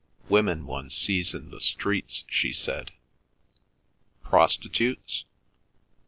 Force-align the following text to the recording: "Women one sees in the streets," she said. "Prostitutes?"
"Women 0.29 0.65
one 0.65 0.89
sees 0.89 1.35
in 1.35 1.51
the 1.51 1.61
streets," 1.61 2.23
she 2.27 2.53
said. 2.53 2.89
"Prostitutes?" 4.23 5.25